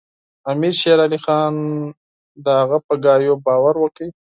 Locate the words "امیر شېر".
0.51-0.99